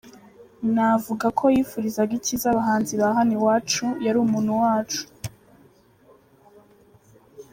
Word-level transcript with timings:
Navuga 0.75 1.25
ko 1.37 1.45
yifurizaga 1.55 2.11
icyiza 2.19 2.45
abahanzi 2.49 2.93
ba 3.01 3.07
hano 3.17 3.31
iwacu, 3.37 3.85
yari 4.05 4.17
umuntu 4.19 4.51
wacu. 4.61 5.03